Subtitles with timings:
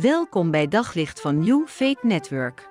[0.00, 2.68] Welkom bij Daglicht van New Faith Network.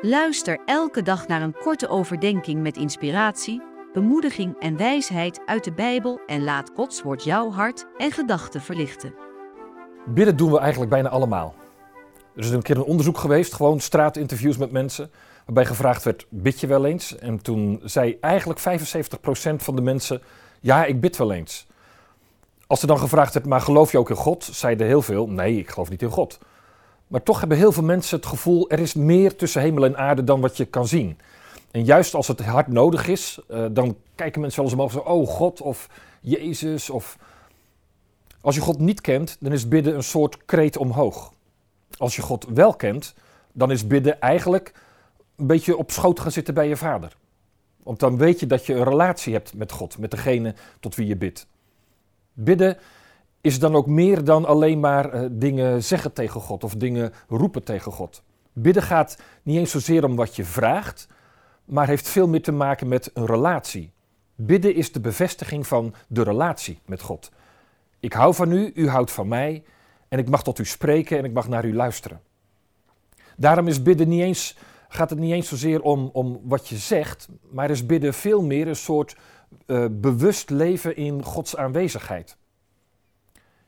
[0.00, 3.62] Luister elke dag naar een korte overdenking met inspiratie,
[3.92, 9.14] bemoediging en wijsheid uit de Bijbel en laat Gods woord jouw hart en gedachten verlichten.
[10.06, 11.54] Bidden doen we eigenlijk bijna allemaal.
[12.36, 15.10] Er is een keer een onderzoek geweest, gewoon straatinterviews met mensen,
[15.44, 17.16] waarbij gevraagd werd: bid je wel eens?
[17.16, 18.62] En toen zei eigenlijk 75%
[19.56, 20.22] van de mensen:
[20.60, 21.66] ja, ik bid wel eens.
[22.66, 24.44] Als er dan gevraagd werd, maar geloof je ook in God?
[24.44, 26.38] Zeiden heel veel, nee, ik geloof niet in God.
[27.06, 30.24] Maar toch hebben heel veel mensen het gevoel, er is meer tussen hemel en aarde
[30.24, 31.18] dan wat je kan zien.
[31.70, 35.10] En juist als het hard nodig is, uh, dan kijken mensen wel eens omhoog zo,
[35.10, 35.88] oh God of
[36.20, 37.18] Jezus of...
[38.40, 41.32] Als je God niet kent, dan is bidden een soort kreet omhoog.
[41.96, 43.14] Als je God wel kent,
[43.52, 44.72] dan is bidden eigenlijk
[45.36, 47.16] een beetje op schoot gaan zitten bij je vader.
[47.82, 51.06] Want dan weet je dat je een relatie hebt met God, met degene tot wie
[51.06, 51.46] je bidt.
[52.34, 52.78] Bidden
[53.40, 57.64] is dan ook meer dan alleen maar uh, dingen zeggen tegen God of dingen roepen
[57.64, 58.22] tegen God.
[58.52, 61.08] Bidden gaat niet eens zozeer om wat je vraagt,
[61.64, 63.92] maar heeft veel meer te maken met een relatie.
[64.34, 67.30] Bidden is de bevestiging van de relatie met God.
[68.00, 69.64] Ik hou van u, u houdt van mij
[70.08, 72.20] en ik mag tot u spreken en ik mag naar u luisteren.
[73.36, 74.56] Daarom is bidden niet eens,
[74.88, 78.68] gaat het niet eens zozeer om, om wat je zegt, maar is bidden veel meer
[78.68, 79.16] een soort
[79.66, 82.36] uh, bewust leven in Gods aanwezigheid.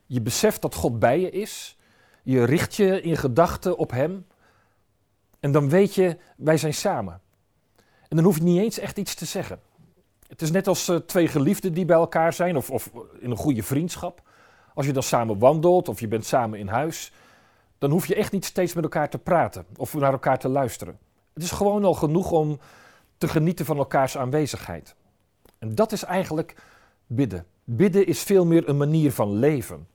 [0.06, 1.76] Je beseft dat God bij je is.
[2.22, 4.26] Je richt je in gedachten op Hem.
[5.40, 7.20] En dan weet je, wij zijn samen.
[8.08, 9.60] En dan hoef je niet eens echt iets te zeggen.
[10.28, 13.36] Het is net als uh, twee geliefden die bij elkaar zijn, of, of in een
[13.36, 14.22] goede vriendschap.
[14.74, 17.12] Als je dan samen wandelt of je bent samen in huis,
[17.78, 20.98] dan hoef je echt niet steeds met elkaar te praten of naar elkaar te luisteren.
[21.34, 22.58] Het is gewoon al genoeg om
[23.18, 24.94] te genieten van elkaars aanwezigheid.
[25.58, 26.56] En dat is eigenlijk
[27.06, 27.46] bidden.
[27.64, 29.86] Bidden is veel meer een manier van leven.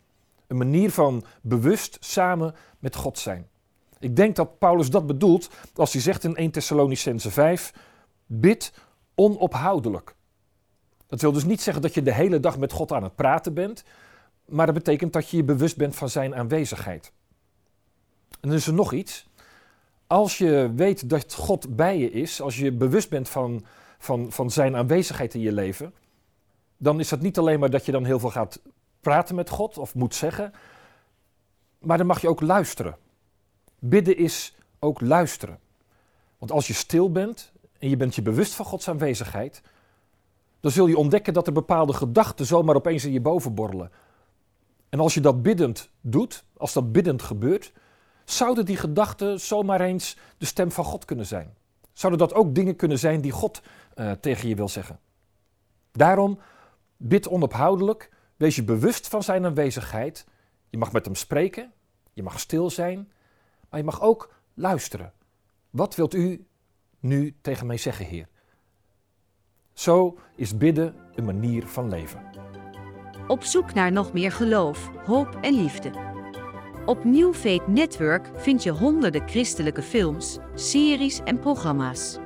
[0.47, 3.47] Een manier van bewust samen met God zijn.
[3.99, 7.73] Ik denk dat Paulus dat bedoelt als hij zegt in 1 Thessalonicense 5:
[8.25, 8.73] bid
[9.15, 10.15] onophoudelijk.
[11.07, 13.53] Dat wil dus niet zeggen dat je de hele dag met God aan het praten
[13.53, 13.83] bent,
[14.45, 17.11] maar dat betekent dat je je bewust bent van zijn aanwezigheid.
[18.29, 19.27] En dan is er nog iets.
[20.07, 23.65] Als je weet dat God bij je is, als je bewust bent van
[24.01, 25.93] van, van zijn aanwezigheid in je leven,
[26.77, 28.61] dan is het niet alleen maar dat je dan heel veel gaat
[28.99, 30.53] praten met God of moet zeggen,
[31.79, 32.97] maar dan mag je ook luisteren.
[33.79, 35.59] Bidden is ook luisteren.
[36.37, 39.61] Want als je stil bent en je bent je bewust van Gods aanwezigheid,
[40.59, 43.91] dan zul je ontdekken dat er bepaalde gedachten zomaar opeens in je boven borrelen.
[44.89, 47.73] En als je dat biddend doet, als dat biddend gebeurt,
[48.25, 51.53] zouden die gedachten zomaar eens de stem van God kunnen zijn.
[52.01, 53.61] Zouden dat ook dingen kunnen zijn die God
[53.95, 54.99] uh, tegen je wil zeggen?
[55.91, 56.39] Daarom
[56.97, 60.25] bid onophoudelijk, wees je bewust van zijn aanwezigheid.
[60.69, 61.71] Je mag met hem spreken,
[62.13, 63.11] je mag stil zijn,
[63.69, 65.13] maar je mag ook luisteren.
[65.69, 66.45] Wat wilt u
[66.99, 68.27] nu tegen mij zeggen, Heer?
[69.73, 72.23] Zo is bidden een manier van leven.
[73.27, 76.10] Op zoek naar nog meer geloof, hoop en liefde.
[76.91, 77.33] Op New
[77.67, 82.17] Network vind je honderden christelijke films, series en programma's.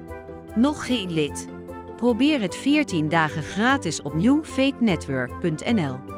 [0.55, 1.47] Nog geen lid?
[1.95, 6.14] Probeer het 14 dagen gratis op newfaithnetwork.nl.